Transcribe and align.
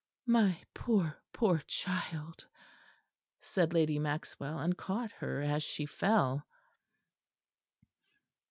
"My 0.25 0.57
poor, 0.73 1.21
poor 1.31 1.59
child!" 1.67 2.47
said 3.39 3.71
Lady 3.71 3.99
Maxwell; 3.99 4.57
and 4.57 4.75
caught 4.75 5.11
her 5.11 5.43
as 5.43 5.61
she 5.61 5.85
fell. 5.85 6.43